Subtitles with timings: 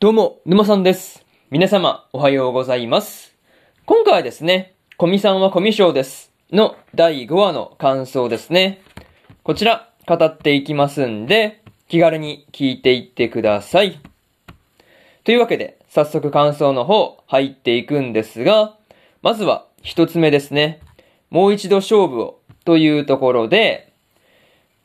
[0.00, 1.26] どうも、沼さんです。
[1.50, 3.36] 皆様、おはようございます。
[3.84, 6.32] 今回はですね、コミさんはコミュ障です。
[6.50, 8.80] の第5話の感想ですね。
[9.42, 14.00] こちら、語っていきますんで、気軽に聞いていってください。
[15.24, 18.78] というわけで、早速感想の方、入っていくんですが、
[19.20, 20.80] まずは、一つ目ですね。
[21.28, 23.92] もう一度勝負を、というところで、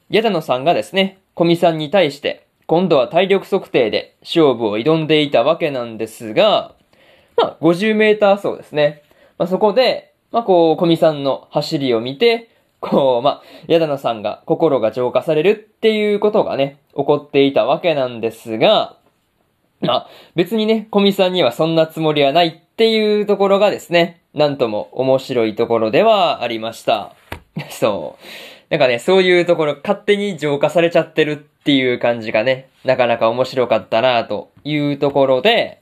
[0.09, 6.73] 矢田野さんがですね、コミさんに対して、今度は体力測定で勝負を挑んでいたわけなんですが、
[7.37, 9.03] まあ、50メーター走ですね。
[9.37, 12.49] まあ、そこで、まあ、こう、コミさんの走りを見て、
[12.79, 18.97] こう、まあ、矢田野さんが心が浄化されるっていうことがね、起こっていたわけなんですが、
[19.81, 27.13] まあ、別にね、コミさんにはそんなつもりはないっていうところがですね、なんとも面白いところではありました。
[27.69, 28.23] そう。
[28.69, 35.81] なんかね、そういうところ勝手に浄化されちゃってるっていう感じがね、なかなか面白かったなというところで、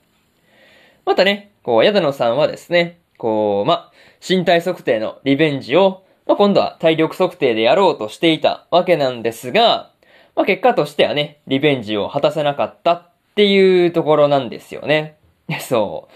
[1.06, 3.92] またね、こう、矢田野さんはですね、こう、ま、
[4.26, 9.92] 身体測定のリベンジを、ま、今度は体力測定でやろうとしていたわけなんですが、
[10.38, 15.18] ま、結果としてはね、リベンジを果たせなかったっていうところなんですよね。
[15.60, 16.12] そう。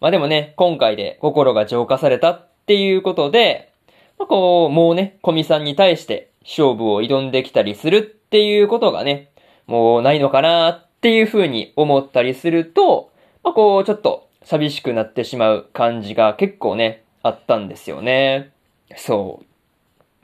[0.00, 3.72] ま、でもね、今回で心が浄化されたっていうことで、
[4.16, 9.30] ま、こう、もうね、コミさんに対して勝負を挑んできたりするっていうことがね、
[9.66, 13.12] もうないのかなっていうふうに思ったりすると、
[13.44, 18.50] まあ、こう、ちょっと寂しくなってしまう感じが結構ね、あったんですよね。
[18.96, 19.42] そ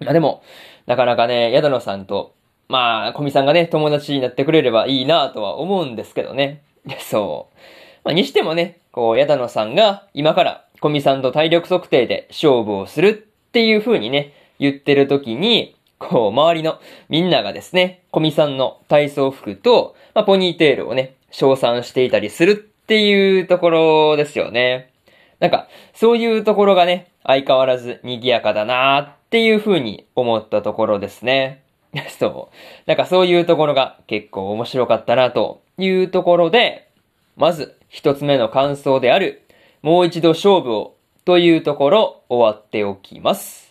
[0.01, 0.05] う。
[0.05, 0.43] まあ、でも、
[0.87, 2.35] なかなかね、宿野さんと、
[2.69, 6.63] まあ、コミさんがね、友達になってくれればいいなとは思うんですけどね。
[7.01, 7.57] そう。
[8.05, 13.13] まあ、にしてもね、こう、宿野さんが今からコミさんと体力測定で勝負をするっ
[13.53, 24.93] ていう風にね、言ってる時に、こう、周りのみんながですね、コミさんの体操服と、まあ、ポニーテールをね、称賛していたりするっていうところですよね。
[25.41, 31.63] なんか、そういうところがね、相変わらず賑やかだなーっていう風に思ったところですね。
[32.19, 32.57] そう。
[32.87, 36.89] なんかそういうところが結構面白かったなというところで、
[37.37, 39.43] まず一つ目の感想である、
[39.83, 43.64] もう一度勝負をというところ終わっておきます。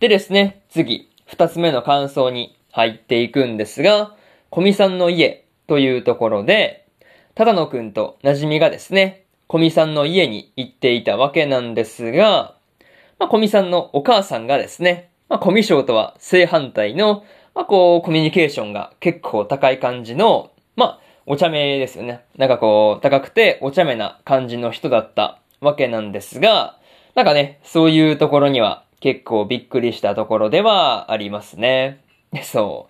[0.00, 4.14] でですね、次、二つ目の感想に入っていくんですが、
[4.48, 6.86] コミさんの家というところで、
[7.34, 12.54] 只野くんと馴染みがですね、コミさんの家に行っていたわけなんですが、
[13.18, 17.22] まあ、コミさんのお母さんがですね、まあ、コミ賞とは正反対の、
[17.54, 22.24] まあ、こう、コミュニケーションが結構高い感じの、まあ、お茶目ですよね。
[22.38, 26.78] なんかこう、高くてお茶目な感じの人だったわけなんですが、
[27.14, 32.00] なんかね、そういうところには結構びっくりしたところではありますね。
[32.44, 32.88] そ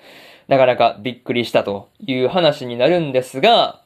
[0.48, 0.50] う。
[0.50, 3.81] なかなかびっくりしたという話になるんですが、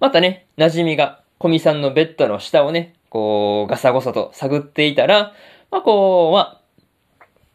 [0.00, 5.32] またね、馴染みがコミさんのベッドの下をね、こう、ガサゴソと探っていたら、
[5.70, 6.60] まあこう、ま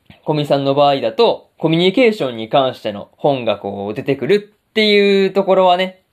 [0.10, 6.04] あ、コミさんの場合だと、コミュニケーションに関しての本がこう出てくるっていうところはね、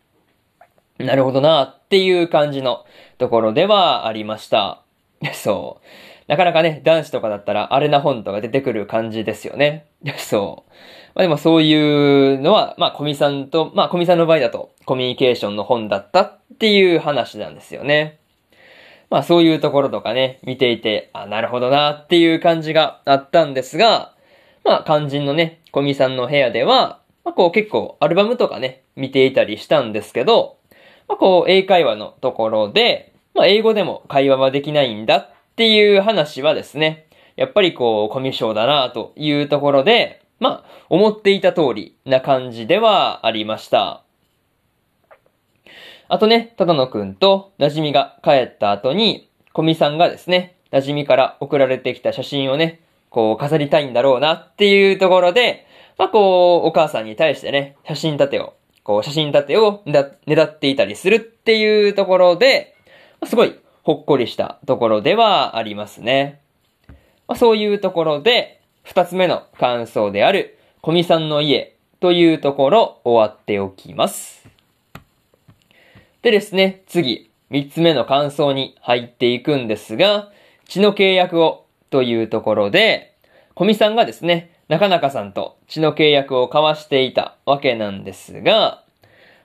[0.99, 2.85] なるほどなっていう感じの
[3.19, 4.83] ところではありました。
[5.35, 5.87] そう。
[6.29, 9.87] なかなかね、男子とかだったら、あれな本とか出てくる感じですよね。
[10.19, 10.71] そう。
[11.15, 18.19] まあでもそういうのは、まあ、コミさんと、まあ、コミさんの場合だと、コミュニケーションの本だったっていう話なんですよね。
[19.09, 24.13] まあ、そういうところとかね、見ていて、あ、なるほどなっていう感じがあったんですが、
[24.65, 30.57] まあ、肝心のね、コミさんの部屋では、まあ、こう結構アルバムとかね、見ていたりしたんですけど、
[31.09, 44.03] まあ、こう、英会話のところで、まあ、英語でも会話はできないんだっていう話はですね、やっぱりこう、コミュ障だなというところで、まあ、思っていた通りな感じではありました。
[46.09, 58.53] あとね、ただのくんと馴染みが帰った後に、コミさんがですね、馴染みから送られてきた写真をね、こう飾りたいんだろうなっていうところで、まあこう、お母さんに対してね、写真立てを、
[58.83, 62.77] こう写真立てをねだねだっていたりするっていうところで
[63.21, 66.41] あ、すごいほっこりしたところではありますね。
[67.29, 74.49] まあ、そういうところで、二つ目の感想である、コミさんの家というところ終わっておきます。
[76.23, 80.33] でですね、次、三つ目の感想に入っていくんですが、
[80.65, 83.15] 血の契約をというところで、
[83.55, 88.83] コミさんがですね、中中さんと血の契約を交わしていたわけなんですが、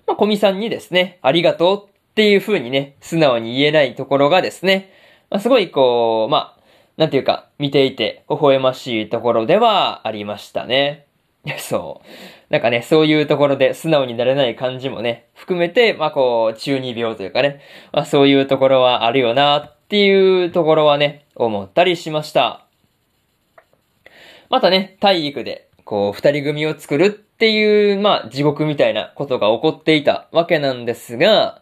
[0.08, 4.92] まあ、コミさんにですね、ありがとうっていう風にね、素直に言えないところがですね、
[5.30, 6.62] まあ、すごいこう、まあ、
[6.98, 11.08] なんていうか、見ていて微笑ましいところではありましたね。
[11.58, 12.54] そう。
[12.54, 17.62] なんかね、そういうところで素直になれない感じもね、含めて、まあこう、中二病というかね、
[17.94, 22.66] まあそういうところはあるよなっていうところはね、思ったりしました。
[24.50, 31.61] またね、体育で、こう、二人組を作るっていう、まあ地獄みたいなことが起こっていたわけなんですが、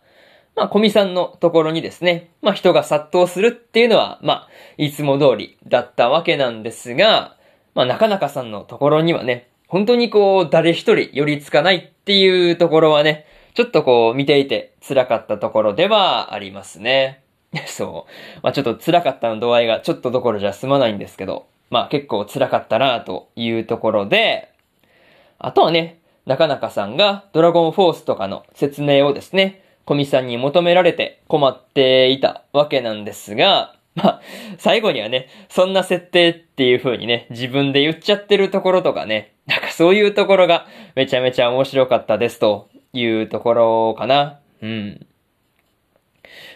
[0.56, 4.48] まあ、小見さんのところにですね、まあ人が殺到するっていうのは、まあ、
[4.78, 7.38] いつも通りだったわけなんですが、
[7.76, 17.22] まあ、なかなかさんのところにはね、本当にこう、誰一人寄りつかないっていうところはね、ちょっとこう、見ていて辛かったところではありますね。
[17.68, 18.08] そ
[18.38, 18.40] う。
[18.44, 24.50] まあちょっと辛かったの度合いがちょっとどころじゃ済まないんですけど、まあ結構辛かったなというところで、
[25.38, 34.22] あとはね、中中さんがドラゴンフォースとかの説明をですね、小見さんに求められて困っていたわけなんですが、まあ、
[34.60, 44.38] 最後にはね、そんな設定っていう風にね、自分で言っちゃってるところとかね、なんかそういうところがめちゃめちゃ面白かったですというところかな。
[44.62, 45.08] うん。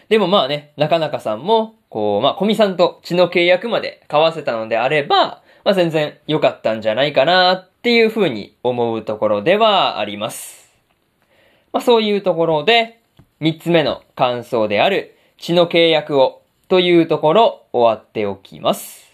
[0.08, 10.72] でもまあね、なかなかさんも、こう、まあ、小見さんと血の契約まで交わせたのであれば、まあ全然良かったんじゃないかなっていう風に思うところではあります。
[11.72, 13.00] まあそういうところで、
[13.40, 19.12] 三つ目の感想である血の契約をというところ終わっておきます。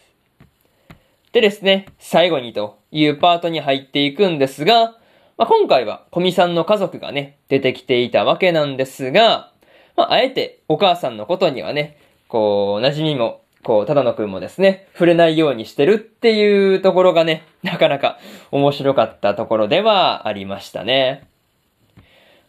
[1.33, 4.97] でですね、最後にというパートに入っていくんですが、
[5.39, 9.53] まあ、今回は小見さんの家族がね、出てきていたわけなんですが、
[9.97, 18.19] まあ、あえてお母さんのことにはね、こう、馴染みも、こう、ただのくんもですね、触れないようにしてるっていうところがね、なかなか
[18.51, 21.27] 面白かったところではありましたね。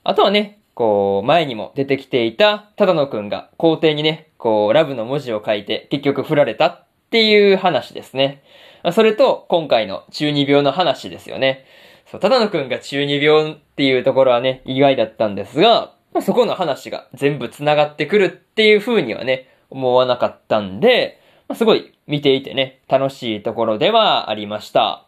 [0.04, 8.44] あとはね、こう、前にも出てきていた、ただのくんが校庭にね、こう、ラブの文字を書いて結局振られたっていう話ですね。
[8.94, 11.66] それと、今回の中二病の話ですよね。
[12.06, 21.20] そう、ただのくんが中二病っていうところはね、意外だったんですが、そこの話が全部繋がってくるっていう風にはね、思わなかったんで、
[21.56, 25.06] すごい見ていてね、楽しいところではありました。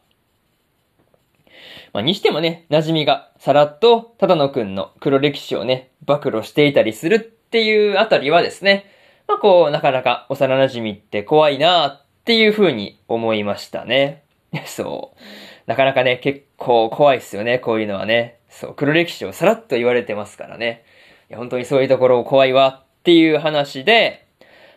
[1.94, 8.90] まあ、にしてもね、馴染みがさらっと、ただのくんの黒歴史をね、暴露していたりするっていうあたりはですね、
[9.28, 14.24] まあ、こう、なかなか幼馴染って怖いなっていう風に思いましたね。
[14.66, 15.20] そう。
[15.68, 18.40] なかなかね、結構怖いっすよね、こういうのはね。
[18.50, 20.84] そう、黒歴史をさらっと言われてますからね。
[21.30, 24.26] いや、本当にそういうところ怖いわっていう話で、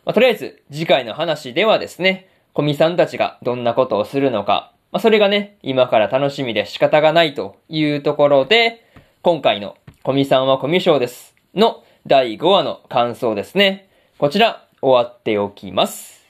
[0.04, 8.84] まあ、とりあえず次回の話ではですね、小見さんたちがどんなことをするのか、まあ、それがね、今から楽しみで仕方がないというところで、
[9.22, 13.88] 今回のコミさんはコミュ障ですの第5話の感想ですね。
[14.18, 16.24] こちら終わっておきます。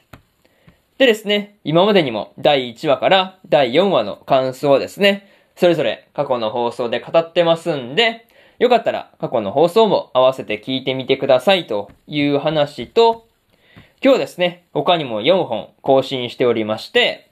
[0.99, 8.27] でですね、今までにも第1話から第4話の感想をですね、それぞれ過去の放送で語ってますんで、
[8.59, 13.27] よかったら過去の放送も合わせて聞いてみてくださいという話と、
[14.03, 17.26] 今日ですね、他にも4本更新しておりまして、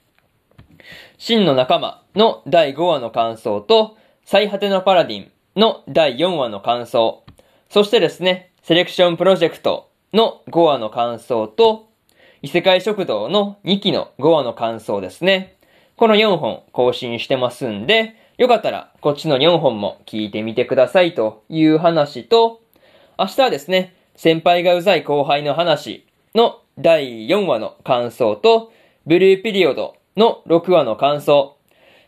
[1.17, 7.23] 真の仲間の第5話の感想と、最果てのパラディンの第4話の感想、
[7.69, 11.89] そしてですね、セレクションプロジェクトの5話の感想と、
[12.41, 15.55] 異世界食堂の2期の5話の感想ですね。
[15.95, 22.61] この4本更新してますんで、よかったらこっちの4本も聞いてみてくださいという話と、
[23.17, 28.71] 明日はですね、先輩がうざい後輩の話の第4話の感想と、
[29.05, 31.57] ブルーピリオドの6話の感想、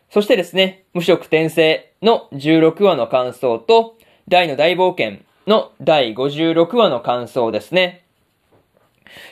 [0.09, 3.97] そしてですね、無色転生の16話の感想と、
[4.27, 8.03] 大の大冒険の第56話の感想ですね。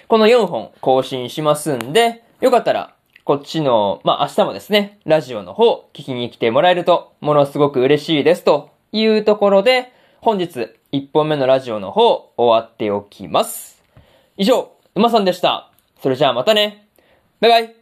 [0.07, 9.91] この4本更新しますんで、よかったら、こっちの、まあ、明日もですね、ラジオの方、聞きに来てもらえると、ものすごく嬉しいですというところで、
[10.21, 13.83] 本日、1本目のラジオの方、終わっておきます。
[14.37, 15.71] 以上、馬さんでした。
[16.01, 16.87] それじゃあまたね。
[17.39, 17.74] バイバイ。